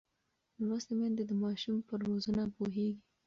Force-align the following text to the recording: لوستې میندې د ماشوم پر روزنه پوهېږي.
لوستې 0.67 0.93
میندې 0.99 1.23
د 1.27 1.31
ماشوم 1.43 1.77
پر 1.87 1.99
روزنه 2.09 2.43
پوهېږي. 2.55 2.97